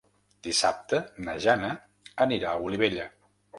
[0.45, 1.71] Dissabte na Jana
[2.27, 3.09] anirà a Olivella.